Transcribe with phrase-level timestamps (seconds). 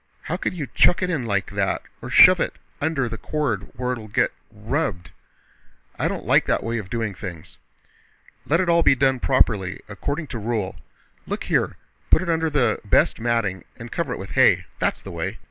[0.23, 3.91] How can you chuck it in like that or shove it under the cord where
[3.91, 5.11] it'll get rubbed?
[5.99, 7.57] I don't like that way of doing things.
[8.47, 10.75] Let it all be done properly, according to rule.
[11.27, 11.77] Look here,
[12.09, 15.37] put it under the bast matting and cover it with hay—that's the way!"